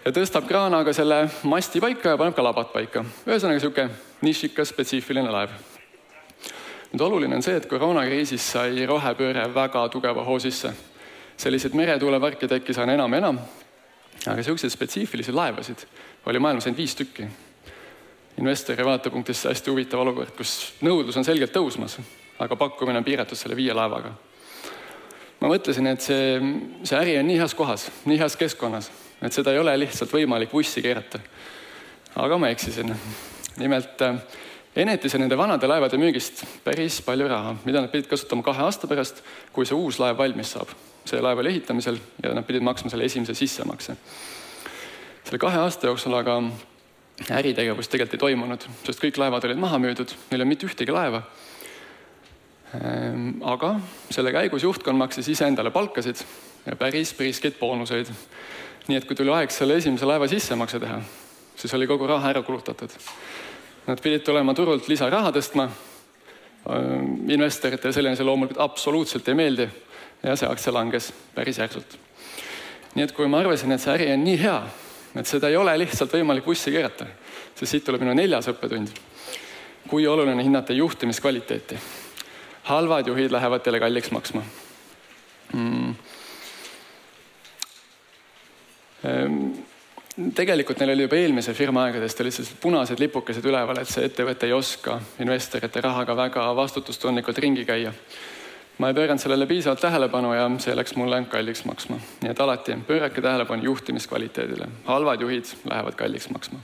ja 0.05 0.13
tõstab 0.17 0.47
kraanaga 0.49 0.93
selle 0.97 1.27
masti 1.43 1.81
paika 1.81 2.15
ja 2.15 2.21
paneb 2.21 2.37
ka 2.37 2.43
labad 2.43 2.73
paika. 2.73 3.05
ühesõnaga 3.27 3.59
niisugune 3.59 3.91
nišikas 4.23 4.73
spetsiifiline 4.73 5.31
laev. 5.31 5.51
nüüd 6.93 7.07
oluline 7.07 7.37
on 7.37 7.43
see, 7.43 7.57
et 7.57 7.67
koroonakriisis 7.67 8.53
sai 8.53 8.87
rohepööre 8.87 9.49
väga 9.55 9.89
tugeva 9.89 10.25
hoo 10.25 10.39
sisse. 10.39 10.73
selliseid 11.37 11.75
meretuuleparke 11.75 12.49
tekkis 12.49 12.79
aina 12.79 12.95
enam 12.95 13.13
ja 13.13 13.19
enam. 13.19 13.39
aga 14.27 14.37
niisuguseid 14.37 14.73
spetsiifilisi 14.73 15.33
laevasid 15.33 15.87
oli 16.27 16.39
maailmas 16.39 16.67
ainult 16.67 16.79
viis 16.79 16.95
tükki 16.95 17.29
investori 18.39 18.85
vaatepunktist 18.85 19.49
hästi 19.51 19.71
huvitav 19.71 20.01
olukord, 20.01 20.33
kus 20.37 20.75
nõudlus 20.85 21.17
on 21.19 21.27
selgelt 21.27 21.53
tõusmas, 21.55 21.99
aga 22.39 22.57
pakkumine 22.57 23.01
on 23.01 23.07
piiratud 23.07 23.39
selle 23.39 23.57
viie 23.57 23.75
laevaga. 23.75 24.13
ma 25.41 25.49
mõtlesin, 25.49 25.87
et 25.87 26.01
see, 26.05 26.39
see 26.85 26.99
äri 26.99 27.19
on 27.19 27.27
nii 27.27 27.39
heas 27.41 27.55
kohas, 27.55 27.89
nii 28.05 28.19
heas 28.21 28.37
keskkonnas, 28.37 28.91
et 29.23 29.33
seda 29.33 29.53
ei 29.53 29.59
ole 29.59 29.77
lihtsalt 29.79 30.13
võimalik 30.13 30.53
vussi 30.53 30.83
keerata. 30.83 31.21
aga 32.17 32.39
ma 32.39 32.49
eksisin. 32.49 32.95
nimelt 33.57 34.03
Enetis 34.77 35.15
on 35.15 35.25
nende 35.25 35.35
vanade 35.35 35.67
laevade 35.67 35.99
müügist 35.99 36.45
päris 36.63 37.01
palju 37.03 37.27
raha, 37.29 37.57
mida 37.65 37.81
nad 37.83 37.91
pidid 37.91 38.07
kasutama 38.07 38.45
kahe 38.47 38.63
aasta 38.63 38.87
pärast, 38.87 39.19
kui 39.53 39.67
see 39.67 39.75
uus 39.75 39.99
laev 39.99 40.19
valmis 40.19 40.53
saab. 40.55 40.71
see 41.05 41.19
laev 41.21 41.41
oli 41.43 41.49
ehitamisel 41.49 41.97
ja 42.23 42.31
nad 42.35 42.47
pidid 42.47 42.63
maksma 42.63 42.91
selle 42.91 43.05
esimese 43.05 43.35
sissemakse. 43.35 43.97
selle 45.25 45.39
kahe 45.39 45.59
aasta 45.59 45.87
jooksul 45.87 46.15
aga 46.15 46.39
äritegevust 47.29 47.91
tegelikult 47.93 48.17
ei 48.17 48.23
toimunud, 48.25 48.67
sest 48.87 49.03
kõik 49.03 49.19
laevad 49.21 49.45
olid 49.45 49.61
maha 49.61 49.79
müüdud, 49.83 50.15
neil 50.31 50.41
ei 50.41 50.43
olnud 50.43 50.53
mitte 50.55 50.69
ühtegi 50.69 50.95
laeva. 50.95 51.23
Ehm, 52.79 53.41
aga 53.43 53.75
selle 54.11 54.33
käigus 54.33 54.65
juhtkond 54.65 54.99
maksis 54.99 55.29
iseendale 55.33 55.73
palkasid 55.75 56.23
ja 56.67 56.77
päris 56.79 57.13
priskeid 57.19 57.59
boonuseid. 57.59 58.13
nii 58.89 58.97
et 58.97 59.05
kui 59.07 59.15
tuli 59.15 59.31
aeg 59.31 59.53
selle 59.55 59.77
esimese 59.79 60.07
laeva 60.07 60.27
sissemakse 60.27 60.81
teha, 60.81 60.97
siis 61.57 61.75
oli 61.75 61.87
kogu 61.87 62.07
raha 62.07 62.31
ära 62.31 62.43
kulutatud. 62.43 62.91
Nad 63.87 64.01
pidid 64.03 64.25
tulema 64.25 64.55
turult 64.55 64.89
lisaraha 64.89 65.31
tõstma. 65.33 65.69
Ehm, 66.71 67.31
investoritele 67.31 67.93
selline 67.93 68.17
see 68.17 68.27
loomulikult 68.27 68.61
absoluutselt 68.61 69.29
ei 69.29 69.35
meeldi 69.35 69.69
ja 70.23 70.37
see 70.37 70.49
aktsia 70.49 70.73
langes 70.73 71.13
päris 71.35 71.59
järsult. 71.59 71.99
nii 72.95 73.05
et 73.05 73.13
kui 73.13 73.29
ma 73.29 73.39
arvasin, 73.39 73.73
et 73.73 73.81
see 73.81 73.93
äri 73.95 74.13
on 74.13 74.25
nii 74.25 74.39
hea, 74.41 74.63
et 75.17 75.27
seda 75.27 75.49
ei 75.51 75.57
ole 75.57 75.75
lihtsalt 75.79 76.13
võimalik 76.15 76.45
bussi 76.45 76.73
keerata, 76.73 77.07
siis 77.59 77.71
siit 77.71 77.85
tuleb 77.87 78.05
minu 78.05 78.15
neljas 78.15 78.51
õppetund. 78.53 78.95
kui 79.89 80.07
oluline 80.07 80.43
hinnata 80.45 80.73
juhtimiskvaliteeti. 80.73 81.79
halvad 82.63 83.07
juhid 83.07 83.33
lähevad 83.33 83.63
teile 83.63 83.81
kalliks 83.81 84.11
maksma 84.11 84.43
mm.. 85.53 85.95
Ehm, 89.01 89.53
tegelikult 90.35 90.79
neil 90.79 90.93
oli 90.93 91.07
juba 91.07 91.17
eelmise 91.17 91.55
firma 91.55 91.87
aegadest 91.87 92.21
olid 92.21 92.35
sellised 92.35 92.59
punased 92.61 93.01
lipukesed 93.01 93.45
üleval, 93.45 93.79
et 93.81 93.89
see 93.89 94.05
ettevõte 94.05 94.47
ei 94.47 94.53
oska 94.53 94.99
investorite 95.25 95.81
rahaga 95.81 96.17
väga 96.17 96.45
vastutustundlikult 96.57 97.39
ringi 97.39 97.65
käia 97.65 97.95
ma 98.81 98.89
ei 98.89 98.97
pööranud 98.97 99.21
sellele 99.21 99.47
piisavalt 99.47 99.83
tähelepanu 99.85 100.33
ja 100.33 100.47
see 100.63 100.75
läks 100.77 100.95
mulle 100.97 101.21
kalliks 101.29 101.65
maksma. 101.69 101.99
nii 102.23 102.31
et 102.33 102.41
alati 102.41 102.79
pöörake 102.87 103.21
tähelepanu 103.21 103.65
juhtimiskvaliteedile. 103.69 104.69
halvad 104.85 105.21
juhid 105.21 105.45
lähevad 105.71 105.95
kalliks 105.95 106.31
maksma. 106.31 106.61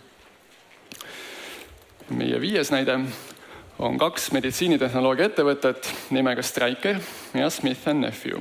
meie 2.08 2.40
viies 2.40 2.70
näide 2.72 3.00
on 3.78 3.98
kaks 3.98 4.30
meditsiinitehnoloogia 4.32 5.28
ettevõtet 5.28 5.90
nimega 6.10 6.42
Stryker 6.42 7.00
ja 7.34 7.50
Smith 7.50 7.88
and 7.88 8.00
Nephew. 8.00 8.40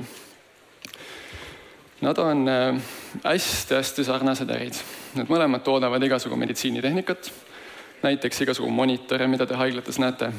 Nad 2.00 2.18
on 2.18 2.48
hästi-hästi 3.24 4.02
äh, 4.02 4.06
sarnased 4.06 4.50
ärid. 4.52 4.76
Need 5.16 5.28
mõlemad 5.32 5.64
toodavad 5.64 6.02
igasugu 6.02 6.36
meditsiinitehnikat, 6.36 7.30
näiteks 8.02 8.40
igasugu 8.44 8.70
monitore, 8.70 9.26
mida 9.26 9.46
te 9.46 9.56
haiglates 9.56 9.98
näete 9.98 10.32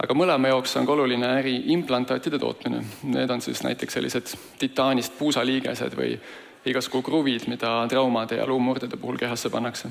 aga 0.00 0.16
mõlema 0.16 0.50
jaoks 0.50 0.76
on 0.80 0.86
ka 0.88 0.94
oluline 0.94 1.28
äri 1.40 1.56
implantaatide 1.74 2.38
tootmine. 2.40 2.82
Need 3.12 3.30
on 3.30 3.42
siis 3.44 3.62
näiteks 3.66 3.98
sellised 3.98 4.32
titaanist 4.58 5.16
puusaliigesed 5.18 5.96
või 5.98 6.14
igasugu 6.70 7.02
kruvid, 7.04 7.46
mida 7.48 7.72
traumade 7.88 8.36
ja 8.40 8.46
luumurdede 8.48 8.96
puhul 9.00 9.18
kehasse 9.20 9.50
pannakse. 9.50 9.88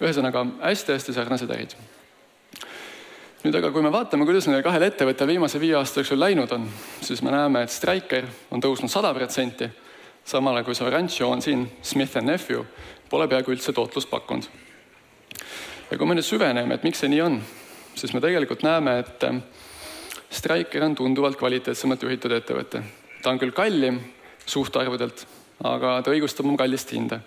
ühesõnaga 0.00 0.46
hästi-hästi 0.62 1.12
sarnased 1.12 1.50
ärid. 1.50 1.76
nüüd 3.44 3.54
aga, 3.56 3.70
kui 3.70 3.82
me 3.82 3.92
vaatame, 3.92 4.24
kuidas 4.24 4.46
nendel 4.46 4.62
kahel 4.62 4.82
ettevõttel 4.82 5.26
viimase 5.26 5.60
viie 5.60 5.74
aasta 5.74 6.00
jooksul 6.00 6.20
läinud 6.20 6.52
on, 6.52 6.68
siis 7.00 7.22
me 7.22 7.30
näeme, 7.30 7.62
et 7.62 7.70
Stryker 7.70 8.26
on 8.50 8.60
tõusnud 8.60 8.88
sada 8.88 9.14
protsenti, 9.14 9.68
samal 10.24 10.56
ajal 10.56 10.64
kui 10.64 10.74
see 10.74 10.86
oranž 10.86 11.20
joon 11.20 11.42
siin, 11.42 11.70
Smith 11.82 12.16
and 12.16 12.28
Nephew, 12.28 12.64
pole 13.10 13.28
peaaegu 13.28 13.52
üldse 13.52 13.72
tootlust 13.72 14.10
pakkunud. 14.10 14.44
ja 15.90 15.98
kui 15.98 16.06
me 16.06 16.14
nüüd 16.14 16.24
süveneme, 16.24 16.74
et 16.74 16.84
miks 16.84 17.00
see 17.00 17.08
nii 17.08 17.20
on 17.20 17.42
siis 17.94 18.14
me 18.14 18.20
tegelikult 18.20 18.62
näeme, 18.62 18.98
et 18.98 19.24
ähm, 19.24 19.42
Stryker 20.30 20.84
on 20.84 20.94
tunduvalt 20.94 21.38
kvaliteetsemalt 21.38 22.02
juhitud 22.02 22.32
ettevõte. 22.32 22.82
ta 23.22 23.30
on 23.30 23.38
küll 23.38 23.52
kallim 23.52 24.00
suhtarvudelt, 24.46 25.26
aga 25.64 26.00
ta 26.02 26.10
õigustab 26.10 26.46
oma 26.46 26.56
kallist 26.56 26.92
hinda. 26.92 27.20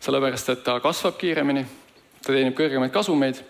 sellepärast, 0.00 0.48
et 0.48 0.64
ta 0.64 0.80
kasvab 0.80 1.16
kiiremini, 1.18 1.64
ta 2.22 2.32
teenib 2.32 2.54
kõrgemaid 2.54 2.92
kasumeid 2.94 3.40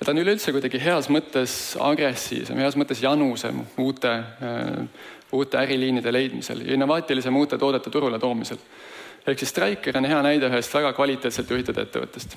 ja 0.00 0.04
ta 0.04 0.10
on 0.10 0.18
üleüldse 0.20 0.52
kuidagi 0.52 0.80
heas 0.80 1.08
mõttes 1.08 1.76
agressiivsem, 1.80 2.58
heas 2.58 2.76
mõttes 2.76 3.02
janusem 3.02 3.62
uute 3.78 4.10
äh,, 4.10 4.88
uute 5.32 5.58
äriliinide 5.58 6.12
leidmisel 6.12 6.60
ja 6.62 6.74
innovaatilisem 6.74 7.36
uute 7.36 7.58
toodete 7.58 7.90
turule 7.90 8.18
toomisel. 8.18 8.58
ehk 9.26 9.38
siis 9.38 9.50
Stryker 9.50 9.96
on 9.96 10.04
hea 10.04 10.22
näide 10.22 10.48
ühest 10.48 10.74
väga 10.74 10.92
kvaliteetselt 10.92 11.50
juhitud 11.50 11.78
ettevõttest 11.78 12.36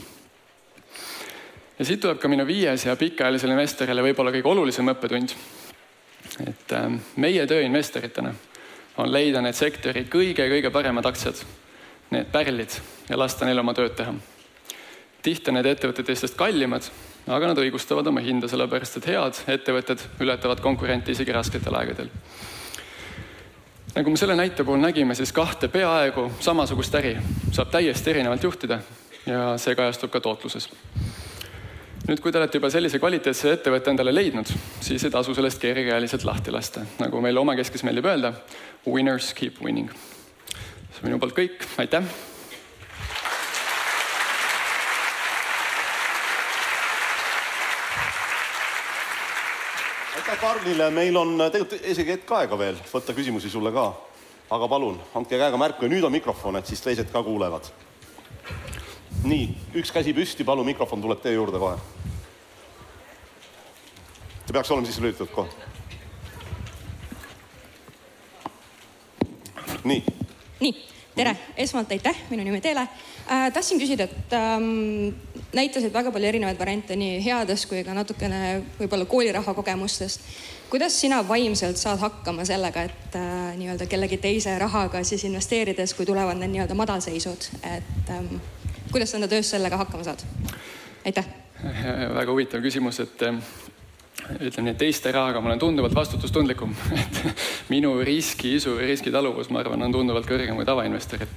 ja 1.80 1.86
siit 1.86 2.02
tuleb 2.02 2.20
ka 2.20 2.30
minu 2.32 2.46
viies 2.48 2.86
ja 2.86 2.96
pikaajalisele 2.98 3.54
investorile 3.54 4.04
võib-olla 4.06 4.34
kõige 4.34 4.50
olulisem 4.50 4.90
õppetund. 4.94 5.34
et 6.48 6.72
äh, 6.74 6.92
meie 7.16 7.48
töö 7.48 7.62
investoritena 7.62 8.34
on 8.98 9.12
leida 9.12 9.42
need 9.42 9.56
sektori 9.56 10.06
kõige-kõige 10.10 10.72
paremad 10.74 11.06
aktsiad, 11.06 11.38
need 12.12 12.32
pärlid 12.32 12.80
ja 13.10 13.18
lasta 13.18 13.46
neil 13.46 13.60
oma 13.60 13.74
tööd 13.74 13.96
teha. 13.96 14.14
tihti 15.22 15.52
on 15.52 15.60
need 15.60 15.70
ettevõtted 15.70 16.06
teistest 16.06 16.38
kallimad, 16.38 16.90
aga 17.28 17.48
nad 17.48 17.62
õigustavad 17.62 18.08
oma 18.08 18.22
hinda, 18.26 18.48
sellepärast 18.48 18.98
et 18.98 19.10
head 19.12 19.42
ettevõtted 19.48 20.02
ületavad 20.20 20.62
konkurente 20.62 21.12
isegi 21.12 21.32
rasketel 21.32 21.76
aegadel. 21.76 22.10
nagu 23.96 24.10
me 24.10 24.18
selle 24.18 24.36
näite 24.36 24.64
puhul 24.64 24.82
nägime, 24.82 25.16
siis 25.16 25.32
kahte 25.32 25.68
peaaegu 25.68 26.32
samasugust 26.40 26.96
äri 26.96 27.18
saab 27.52 27.70
täiesti 27.70 28.10
erinevalt 28.10 28.44
juhtida 28.44 28.82
ja 29.26 29.58
see 29.58 29.76
kajastub 29.76 30.12
ka 30.12 30.20
tootluses 30.20 30.70
nüüd, 32.08 32.22
kui 32.24 32.32
te 32.32 32.40
olete 32.40 32.56
juba 32.60 32.70
sellise 32.72 33.02
kvaliteetse 33.04 33.52
ettevõtte 33.58 33.92
endale 33.92 34.14
leidnud, 34.14 34.48
siis 34.84 35.04
ei 35.04 35.12
tasu 35.12 35.34
sellest 35.36 35.60
kergekäeliselt 35.60 36.24
lahti 36.28 36.54
lasta. 36.56 36.86
nagu 37.02 37.20
meil 37.22 37.38
omakeskis 37.38 37.84
meeldib 37.84 38.08
öelda, 38.08 38.32
winners 38.88 39.34
keep 39.36 39.60
winning. 39.64 39.92
see 40.92 41.04
on 41.04 41.10
minu 41.10 41.20
poolt 41.20 41.36
kõik, 41.36 41.66
aitäh. 41.84 42.08
aitäh 50.16 50.40
Karlile, 50.40 50.90
meil 50.92 51.18
on 51.18 51.36
tegelikult 51.52 51.92
isegi 51.92 52.16
hetk 52.16 52.32
aega 52.40 52.60
veel 52.60 52.80
võtta 52.94 53.16
küsimusi 53.18 53.52
sulle 53.52 53.76
ka. 53.76 53.90
aga 54.56 54.72
palun, 54.72 54.96
andke 55.14 55.36
käega 55.36 55.60
märku 55.60 55.84
ja 55.84 55.92
nüüd 55.92 56.08
on 56.08 56.16
mikrofon, 56.16 56.56
et 56.56 56.72
siis 56.72 56.82
teised 56.88 57.12
ka 57.12 57.24
kuulevad 57.24 57.68
nii, 59.28 59.48
üks 59.82 59.92
käsi 59.92 60.14
püsti, 60.16 60.46
palun, 60.48 60.68
mikrofon 60.68 61.02
tuleb 61.04 61.22
teie 61.24 61.36
juurde 61.36 61.60
kohe. 61.62 61.78
see 64.48 64.56
peaks 64.56 64.72
olema 64.72 64.88
sisse 64.88 65.02
lülitatud 65.04 65.34
kohe. 65.34 65.50
nii. 69.84 70.04
nii, 70.60 70.74
tere, 71.16 71.36
esmalt 71.58 71.92
aitäh, 71.92 72.24
minu 72.30 72.44
nimi 72.44 72.62
Teele 72.62 72.88
äh,. 72.88 73.52
tahtsin 73.54 73.80
küsida, 73.80 74.08
et 74.08 74.34
ähm, 74.34 75.16
näitasid 75.56 75.94
väga 75.94 76.12
palju 76.12 76.28
erinevaid 76.28 76.60
variante 76.60 76.96
nii 76.96 77.20
headest 77.24 77.68
kui 77.70 77.84
ka 77.84 77.96
natukene 77.96 78.62
võib-olla 78.80 79.06
kooliraha 79.06 79.54
kogemustest. 79.54 80.22
kuidas 80.70 81.00
sina 81.02 81.22
vaimselt 81.28 81.78
saad 81.78 82.00
hakkama 82.00 82.46
sellega, 82.48 82.88
et 82.88 83.16
äh, 83.20 83.56
nii-öelda 83.60 83.88
kellegi 83.92 84.18
teise 84.24 84.56
rahaga 84.60 85.04
siis 85.04 85.24
investeerides, 85.28 85.94
kui 85.94 86.06
tulevad 86.06 86.40
need 86.40 86.56
nii-öelda 86.56 86.80
madalseisud, 86.80 87.52
et 87.76 88.16
ähm, 88.16 88.40
kuidas 88.98 89.12
sa 89.14 89.18
enda 89.20 89.28
töös 89.30 89.50
sellega 89.54 89.78
hakkama 89.78 90.04
saad? 90.04 90.24
aitäh. 91.06 91.26
väga 92.16 92.32
huvitav 92.32 92.64
küsimus, 92.66 92.98
et 93.04 93.22
eh, 93.28 93.36
ütleme 94.40 94.64
nii, 94.66 94.74
et 94.74 94.80
teiste 94.82 95.12
rahaga 95.14 95.42
ma 95.42 95.52
olen 95.52 95.60
tunduvalt 95.62 95.94
vastutustundlikum 95.94 96.72
et 97.04 97.20
minu 97.70 97.92
riskiisu 98.02 98.74
riskitaluvus, 98.80 99.52
ma 99.54 99.62
arvan, 99.62 99.86
on 99.86 99.94
tunduvalt 99.94 100.26
kõrgem 100.26 100.58
kui 100.58 100.66
tavainvestoril. 100.66 101.30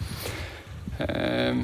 Ehm, 1.05 1.61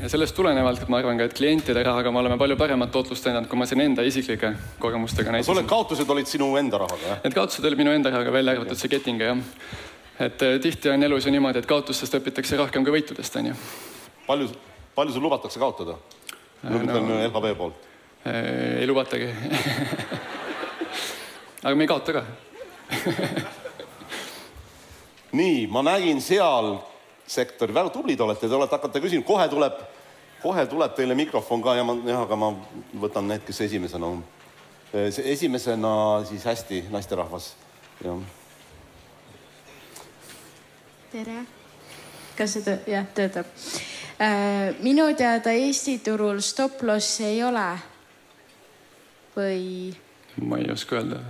ja 0.00 0.08
sellest 0.08 0.36
tulenevalt 0.36 0.88
ma 0.88 1.02
arvan 1.02 1.20
ka, 1.20 1.26
et 1.28 1.36
klientide 1.36 1.82
rahaga 1.84 2.12
me 2.14 2.22
oleme 2.22 2.38
palju 2.40 2.56
paremat 2.56 2.92
tootlust 2.94 3.28
näidanud, 3.28 3.50
kui 3.52 3.60
ma 3.60 3.66
siin 3.68 3.84
enda 3.84 4.06
isiklike 4.08 4.54
kogemustega 4.80 5.34
näitasin. 5.34 5.60
sul 5.60 5.68
kaotused 5.68 6.14
olid 6.14 6.30
sinu 6.30 6.54
enda 6.56 6.80
rahaga, 6.86 7.04
jah? 7.10 7.20
Need 7.26 7.36
kaotused 7.36 7.68
olid 7.68 7.82
minu 7.82 7.92
enda 7.92 8.14
rahaga, 8.14 8.32
välja 8.32 8.56
arvatud 8.56 8.80
see 8.80 8.94
ketting, 8.96 9.20
jah. 9.20 9.44
et 10.24 10.48
eh, 10.48 10.56
tihti 10.64 10.88
on 10.94 11.04
elus 11.04 11.28
ju 11.28 11.36
niimoodi, 11.36 11.60
et 11.60 11.68
kaotustest 11.68 12.16
õpitakse 12.16 12.56
rohkem 12.64 12.88
kui 12.88 12.96
võitudest, 12.96 13.36
on 13.42 13.52
ju. 13.52 13.60
palju 14.24 14.48
palju 14.98 15.14
sul 15.14 15.22
lubatakse 15.22 15.62
kaotada? 15.62 15.94
ma 16.62 16.74
ütlen 16.74 17.06
no, 17.06 17.20
LHV 17.22 17.54
poolt. 17.58 17.86
ei 18.26 18.86
lubatagi 18.90 19.30
aga 21.62 21.74
me 21.74 21.86
ei 21.86 21.90
kaota 21.90 22.18
ka 22.18 22.24
nii, 25.38 25.66
ma 25.70 25.84
nägin 25.86 26.22
seal 26.24 26.78
sektori, 27.28 27.74
väga 27.76 27.92
tublid 27.92 28.20
olete, 28.24 28.48
te 28.48 28.56
olete, 28.56 28.74
hakkate 28.74 29.02
küsima, 29.04 29.26
kohe 29.28 29.44
tuleb, 29.52 29.76
kohe 30.42 30.64
tuleb 30.70 30.94
teile 30.96 31.14
mikrofon 31.18 31.62
ka 31.62 31.76
ja 31.76 31.84
ma, 31.84 31.94
jah, 32.08 32.24
aga 32.24 32.38
ma 32.40 32.48
võtan 33.04 33.28
need, 33.28 33.44
kes 33.46 33.60
esimesena 33.68 34.08
on. 34.08 34.24
esimesena 35.34 35.92
siis 36.28 36.48
hästi, 36.48 36.86
naisterahvas, 36.90 37.52
jah. 38.04 38.18
tere. 41.12 41.38
kas 42.40 42.56
see 42.56 42.64
töö, 42.64 42.80
jah, 42.88 43.06
töötab? 43.14 43.46
Äh, 44.20 44.74
minu 44.82 45.04
teada 45.14 45.52
Eesti 45.54 46.00
turul 46.02 46.40
stop-loss'i 46.42 47.24
ei 47.24 47.42
ole. 47.46 47.68
või? 49.36 49.94
ma 50.42 50.58
ei 50.58 50.72
oska 50.74 50.96
öelda. 50.98 51.20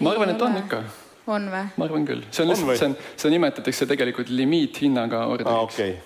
ma 0.00 0.10
arvan, 0.10 0.34
et 0.34 0.42
on 0.44 0.58
ikka. 0.60 0.82
on 1.26 1.48
või? 1.48 1.62
ma 1.78 1.88
arvan 1.88 2.04
küll, 2.04 2.20
see 2.28 2.44
on 2.44 2.52
lihtsalt, 2.52 2.76
see 2.76 2.90
on, 2.90 2.98
seda 3.16 3.32
nimetatakse 3.32 3.88
tegelikult 3.88 4.28
limiithinnaga 4.28 5.24
orderiks. 5.32 5.56
aa, 5.56 5.64
okei. 5.64 5.96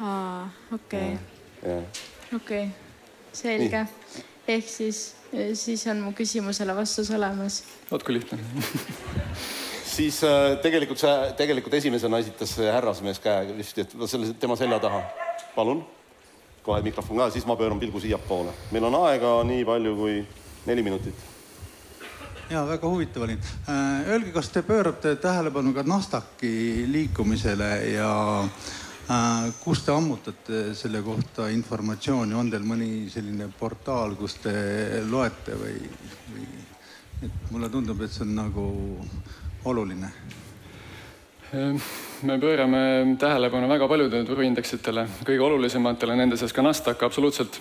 aa, 0.00 0.48
okei. 0.78 1.12
okei. 2.40 2.64
selge. 3.44 3.84
ehk 4.56 4.72
siis, 4.72 5.04
siis 5.52 5.84
on 5.92 6.00
mu 6.06 6.16
küsimusele 6.16 6.80
vastus 6.80 7.12
olemas. 7.12 7.60
vot 7.92 8.08
kui 8.08 8.16
lihtne 8.16 8.40
siis 9.98 10.18
äh, 10.24 10.56
tegelikult 10.62 11.00
see, 11.00 11.14
tegelikult 11.38 11.78
esimesena 11.78 12.20
esitas 12.22 12.54
see 12.58 12.70
härrasmees 12.70 13.20
käe 13.22 13.54
vist, 13.56 13.78
et 13.82 13.94
selle, 14.10 14.32
tema 14.40 14.56
selja 14.58 14.78
taha. 14.82 15.02
palun, 15.56 15.82
kohe 16.62 16.82
mikrofon 16.86 17.18
ka, 17.18 17.30
siis 17.34 17.46
ma 17.48 17.56
pööran 17.58 17.80
pilgu 17.82 18.00
siiapoole. 18.02 18.54
meil 18.74 18.86
on 18.90 18.98
aega 19.02 19.38
nii 19.48 19.64
palju 19.66 19.96
kui 19.98 20.20
neli 20.68 20.84
minutit. 20.86 21.24
ja 22.50 22.64
väga 22.68 22.88
huvitav 22.88 23.26
oli. 23.26 23.38
Äh, 23.68 24.12
öelge, 24.14 24.34
kas 24.36 24.52
te 24.54 24.62
pöörate 24.62 25.16
tähelepanu 25.16 25.74
ka 25.74 25.82
Nasdaqi 25.86 26.86
liikumisele 26.92 27.72
ja 27.94 28.12
äh, 28.44 29.50
kus 29.64 29.82
te 29.82 29.92
ammutate 29.92 30.62
selle 30.78 31.02
kohta 31.02 31.48
informatsiooni, 31.54 32.38
on 32.38 32.54
teil 32.54 32.62
mõni 32.62 33.08
selline 33.10 33.50
portaal, 33.58 34.14
kus 34.20 34.38
te 34.46 34.54
loete 35.10 35.58
või, 35.58 35.76
või? 36.30 36.48
et 37.26 37.50
mulle 37.50 37.66
tundub, 37.72 38.06
et 38.06 38.14
see 38.14 38.22
on 38.22 38.36
nagu 38.38 38.70
oluline? 39.68 40.10
Ehm, 41.54 41.78
me 42.22 42.38
pöörame 42.38 43.16
tähelepanu 43.18 43.68
väga 43.70 43.86
paljudele 43.88 44.26
turuindeksitele, 44.28 45.06
kõige 45.24 45.44
olulisematele 45.46 46.16
nende 46.18 46.36
seas 46.36 46.52
ka 46.52 46.60
Nasdaq 46.62 47.04
absoluutselt. 47.06 47.56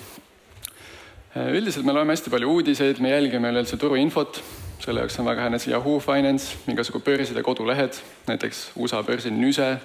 Ehm, 1.36 1.54
üldiselt 1.56 1.88
me 1.88 1.96
loeme 1.96 2.12
hästi 2.12 2.34
palju 2.34 2.52
uudiseid, 2.52 3.00
me 3.00 3.14
jälgime 3.14 3.54
üleüldse 3.54 3.80
turuinfot, 3.80 4.42
selle 4.84 5.06
jaoks 5.06 5.20
on 5.22 5.30
väga 5.30 5.46
hea 5.46 5.54
näiteks 5.54 5.72
Yahoo 5.72 6.02
Finance, 6.04 6.58
igasugu 6.68 7.00
börside 7.00 7.44
kodulehed, 7.44 7.96
näiteks 8.28 8.72
USA 8.76 9.04
börsil 9.04 9.36
Nüse, 9.40 9.78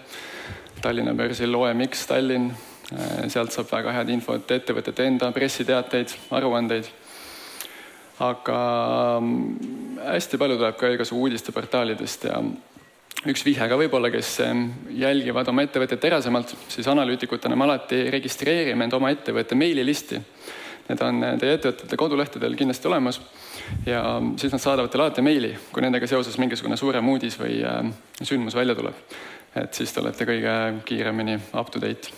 Tallinna 0.82 1.14
börsil 1.14 1.54
OMX 1.54 2.06
Tallinn, 2.10 2.50
ehm, 2.90 3.30
sealt 3.30 3.54
saab 3.54 3.70
väga 3.70 3.94
head 4.00 4.10
infot, 4.10 4.50
ettevõtete 4.50 5.06
enda 5.06 5.30
pressiteateid, 5.30 6.18
aruandeid 6.30 6.90
aga 8.22 8.58
mm, 9.20 9.98
hästi 10.12 10.38
palju 10.38 10.58
tuleb 10.60 10.78
ka 10.78 10.90
igasugu 10.94 11.26
uudisteportaalidest 11.26 12.28
ja 12.28 12.38
üks 13.28 13.44
vihje 13.46 13.68
ka 13.70 13.78
võib-olla, 13.78 14.10
kes 14.12 14.36
jälgivad 14.98 15.48
oma 15.52 15.64
ettevõtet 15.66 16.00
terasemalt, 16.02 16.54
siis 16.72 16.88
analüütikutena 16.90 17.58
me 17.58 17.68
alati 17.68 18.04
registreerime 18.14 18.88
end 18.88 18.98
oma 18.98 19.12
ettevõtte 19.14 19.58
meililisti. 19.58 20.20
Need 20.88 21.02
on 21.06 21.22
teie 21.38 21.54
ettevõtete 21.54 21.96
kodulehtedel 21.98 22.56
kindlasti 22.58 22.88
olemas 22.90 23.20
ja 23.86 24.02
siis 24.40 24.50
nad 24.50 24.62
saadavad 24.62 24.90
teile 24.90 25.06
alati 25.06 25.22
meili, 25.22 25.52
kui 25.70 25.84
nendega 25.84 26.08
seoses 26.10 26.34
mingisugune 26.42 26.76
suurem 26.76 27.06
uudis 27.12 27.38
või 27.38 27.60
sündmus 28.22 28.58
välja 28.58 28.74
tuleb. 28.78 28.98
et 29.54 29.74
siis 29.74 29.92
te 29.92 30.00
olete 30.00 30.24
kõige 30.24 30.82
kiiremini 30.88 31.38
up 31.54 31.70
to 31.70 31.80
date. 31.80 32.10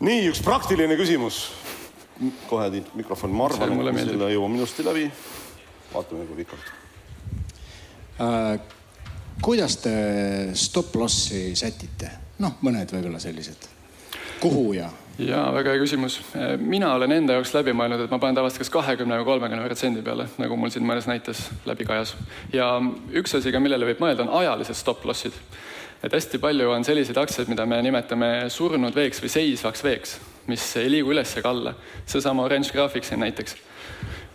nii, 0.00 0.28
üks 0.28 0.42
praktiline 0.44 0.96
küsimus 0.96 1.46
kohe 2.48 2.70
Tiit 2.70 2.92
mikrofon, 2.96 3.32
ma 3.36 3.48
arvan, 3.50 3.76
et 3.76 3.94
me 3.94 4.04
selle 4.04 4.30
jõuame 4.32 4.60
ilusti 4.60 4.84
läbi. 4.86 5.06
vaatame 5.92 6.26
kui 6.26 6.42
pikalt 6.42 6.70
äh,. 8.20 8.60
kuidas 9.42 9.76
te 9.84 9.96
stop 10.54 10.94
loss'i 10.96 11.50
sätite? 11.56 12.10
noh, 12.38 12.56
mõned 12.64 12.92
võib-olla 12.92 13.20
sellised. 13.20 13.68
kuhu 14.40 14.72
ja? 14.78 14.88
ja 15.18 15.42
väga 15.52 15.74
hea 15.74 15.82
küsimus. 15.82 16.20
mina 16.58 16.94
olen 16.94 17.12
enda 17.18 17.36
jaoks 17.36 17.52
läbi 17.56 17.74
mõelnud, 17.76 18.06
et 18.06 18.12
ma 18.12 18.20
panen 18.22 18.38
tavaliselt 18.38 18.64
kas 18.64 18.72
kahekümne 18.72 19.20
või 19.20 19.28
kolmekümne 19.32 19.68
protsendi 19.68 20.04
peale, 20.04 20.28
nagu 20.40 20.56
mul 20.56 20.72
siin 20.72 20.86
mõnes 20.88 21.08
näites 21.10 21.50
läbi 21.68 21.84
kajas. 21.88 22.14
ja 22.52 22.78
üks 23.12 23.36
asi 23.36 23.52
ka, 23.52 23.60
millele 23.60 23.92
võib 23.92 24.00
mõelda, 24.04 24.24
on 24.24 24.40
ajalised 24.40 24.80
stop 24.80 25.04
loss'id. 25.04 25.36
et 26.02 26.12
hästi 26.12 26.40
palju 26.40 26.70
on 26.72 26.84
selliseid 26.84 27.20
aktsiaid, 27.20 27.52
mida 27.52 27.66
me 27.66 27.82
nimetame 27.82 28.48
surnud 28.48 28.96
veeks 28.96 29.20
või 29.20 29.32
seisvaks 29.36 29.84
veeks 29.84 30.16
mis 30.50 30.64
ei 30.80 30.90
liigu 30.90 31.12
üles 31.14 31.32
ega 31.38 31.50
alla. 31.50 31.74
seesama 32.06 32.44
Orange 32.46 32.72
Graphics 32.72 33.08
siin 33.08 33.20
näiteks. 33.20 33.56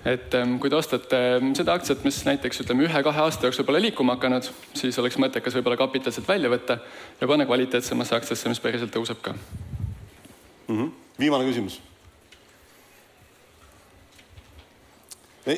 et 0.05 0.33
ähm, 0.33 0.57
kui 0.57 0.69
te 0.69 0.75
ostate 0.75 1.17
ähm, 1.37 1.51
seda 1.55 1.73
aktsiat, 1.77 2.03
mis 2.03 2.23
näiteks 2.25 2.63
ütleme 2.63 2.87
ühe-kahe 2.87 3.21
aasta 3.21 3.45
jooksul 3.45 3.65
pole 3.67 3.81
liikuma 3.81 4.15
hakanud, 4.17 4.47
siis 4.73 4.97
oleks 4.99 5.19
mõttekas 5.21 5.55
võib-olla 5.57 5.77
kapitalt 5.77 6.15
sealt 6.15 6.27
välja 6.27 6.49
võtta 6.49 6.79
ja 7.21 7.27
panna 7.29 7.45
kvaliteetsemasse 7.45 8.15
aktsiasse, 8.17 8.49
mis 8.49 8.63
päriselt 8.63 8.93
tõuseb 8.95 9.21
ka 9.21 9.35
mm. 9.35 10.77
-hmm. 10.77 10.91
viimane 11.19 11.45
küsimus. 11.45 11.81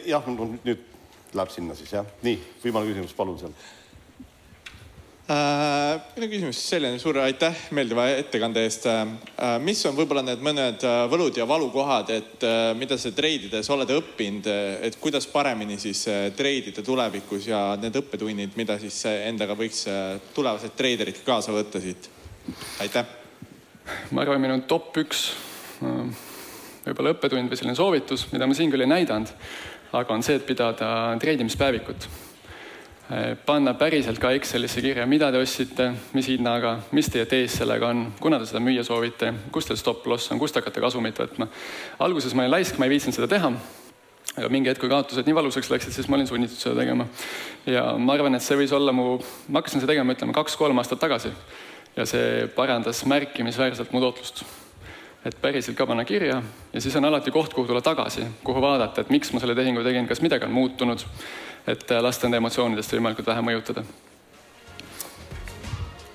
jah, 0.06 0.28
nüüd 0.64 0.84
läheb 1.34 1.50
sinna 1.50 1.76
siis 1.76 1.94
jah, 1.94 2.06
nii 2.22 2.38
viimane 2.64 2.92
küsimus, 2.92 3.14
palun 3.14 3.40
sealt 3.40 3.72
minu 5.24 6.28
küsimus 6.28 6.58
selline, 6.68 6.98
suur 7.00 7.16
aitäh 7.24 7.56
meeldiva 7.72 8.10
ettekande 8.12 8.64
eest. 8.68 8.88
Äh, 8.92 9.54
mis 9.64 9.80
on 9.88 9.96
võib-olla 9.96 10.24
need 10.26 10.44
mõned 10.44 10.84
äh, 10.84 11.04
võlud 11.12 11.38
ja 11.40 11.46
valukohad, 11.48 12.12
et 12.12 12.44
mida 12.76 12.98
sa 13.00 13.14
treidides 13.16 13.70
oled 13.72 13.94
õppinud, 13.96 14.50
et 14.84 14.98
kuidas 15.00 15.28
paremini 15.32 15.78
siis 15.80 16.04
treidida 16.36 16.84
tulevikus 16.84 17.48
ja 17.48 17.62
need 17.80 17.96
õppetunnid, 18.02 18.58
mida 18.60 18.76
siis 18.82 19.00
endaga 19.14 19.56
võiks 19.56 19.86
tulevased 20.36 20.76
treiderid 20.76 21.24
kaasa 21.26 21.56
võtta 21.56 21.80
siit? 21.84 22.10
aitäh. 22.84 23.08
ma 24.12 24.26
arvan, 24.26 24.42
minu 24.44 24.60
top 24.68 24.98
üks 25.00 25.30
võib-olla 26.84 27.16
õppetund 27.16 27.48
või 27.48 27.60
selline 27.60 27.80
soovitus, 27.80 28.28
mida 28.36 28.48
ma 28.48 28.58
siin 28.58 28.72
küll 28.72 28.84
ei 28.84 28.92
näidanud, 28.92 29.32
aga 29.96 30.16
on 30.18 30.24
see, 30.26 30.36
et 30.36 30.46
pidada 30.48 31.16
treidimispäevikut 31.24 32.10
panna 33.46 33.74
päriselt 33.76 34.20
ka 34.22 34.32
Excelisse 34.32 34.82
kirja, 34.82 35.06
mida 35.10 35.30
te 35.32 35.42
ostsite, 35.42 35.90
mis 36.16 36.30
hinnaga, 36.32 36.78
mis 36.96 37.10
teie 37.12 37.26
tees 37.30 37.58
sellega 37.60 37.90
on, 37.92 38.06
kuna 38.22 38.40
te 38.40 38.48
seda 38.48 38.62
müüa 38.64 38.86
soovite, 38.88 39.34
kus 39.52 39.68
teil 39.68 39.80
stop 39.80 40.08
loss 40.08 40.32
on, 40.32 40.40
kust 40.40 40.56
hakkate 40.56 40.82
kasumit 40.82 41.20
võtma. 41.20 41.50
alguses 42.00 42.34
ma 42.34 42.46
olin 42.46 42.56
laisk, 42.56 42.80
ma 42.80 42.88
ei 42.88 42.96
viitsinud 42.96 43.18
seda 43.18 43.28
teha. 43.36 43.52
aga 44.38 44.50
mingi 44.50 44.72
hetk, 44.72 44.80
kui 44.82 44.90
kaotused 44.90 45.28
nii 45.28 45.36
valusaks 45.36 45.70
läksid, 45.70 45.94
siis 45.94 46.08
ma 46.08 46.16
olin 46.16 46.28
sunnitud 46.28 46.58
seda 46.58 46.80
tegema. 46.80 47.08
ja 47.66 47.92
ma 47.98 48.16
arvan, 48.16 48.36
et 48.36 48.42
see 48.42 48.58
võis 48.58 48.74
olla 48.74 48.96
mu, 48.96 49.20
ma 49.50 49.60
hakkasin 49.60 49.84
seda 49.84 49.94
tegema, 49.94 50.16
ütleme 50.16 50.34
kaks-kolm 50.34 50.80
aastat 50.80 51.04
tagasi. 51.04 51.34
ja 51.98 52.06
see 52.08 52.48
parandas 52.56 53.06
märkimisväärselt 53.06 53.92
mu 53.92 54.00
tootlust 54.00 54.46
et 55.24 55.36
päriselt 55.40 55.78
ka 55.78 55.86
panna 55.88 56.04
kirja 56.04 56.42
ja 56.74 56.82
siis 56.82 56.96
on 56.96 57.06
alati 57.06 57.32
koht, 57.32 57.54
kuhu 57.54 57.68
tulla 57.68 57.82
tagasi, 57.82 58.26
kuhu 58.44 58.62
vaadata, 58.62 59.02
et 59.02 59.10
miks 59.10 59.32
ma 59.32 59.40
selle 59.40 59.56
tehingu 59.56 59.84
tegin, 59.84 60.08
kas 60.08 60.22
midagi 60.24 60.48
on 60.48 60.52
muutunud 60.52 61.04
et 61.68 61.92
äh, 61.92 62.02
lasta 62.04 62.28
enda 62.28 62.38
emotsioonidest 62.38 62.96
võimalikult 62.96 63.28
vähe 63.28 63.42
mõjutada. 63.42 63.84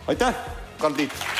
aitäh, 0.08 0.34
Karl 0.78 0.94
Tiit. 0.94 1.37